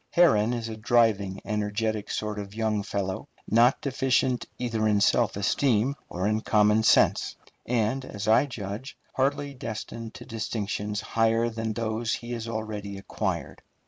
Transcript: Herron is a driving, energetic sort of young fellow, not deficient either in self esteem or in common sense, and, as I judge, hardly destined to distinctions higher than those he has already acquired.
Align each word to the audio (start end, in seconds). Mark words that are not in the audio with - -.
Herron 0.09 0.51
is 0.53 0.67
a 0.67 0.75
driving, 0.75 1.41
energetic 1.45 2.09
sort 2.09 2.39
of 2.39 2.55
young 2.55 2.81
fellow, 2.81 3.29
not 3.47 3.81
deficient 3.83 4.47
either 4.57 4.87
in 4.87 4.99
self 4.99 5.37
esteem 5.37 5.93
or 6.09 6.27
in 6.27 6.41
common 6.41 6.81
sense, 6.81 7.35
and, 7.67 8.03
as 8.03 8.27
I 8.27 8.47
judge, 8.47 8.97
hardly 9.13 9.53
destined 9.53 10.15
to 10.15 10.25
distinctions 10.25 11.01
higher 11.01 11.49
than 11.49 11.73
those 11.73 12.15
he 12.15 12.31
has 12.31 12.47
already 12.47 12.97
acquired. 12.97 13.61